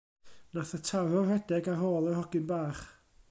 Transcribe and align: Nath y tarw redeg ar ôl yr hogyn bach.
Nath 0.53 0.71
y 0.77 0.79
tarw 0.87 1.13
redeg 1.27 1.65
ar 1.73 1.83
ôl 1.91 2.09
yr 2.13 2.19
hogyn 2.21 2.47
bach. 2.53 2.83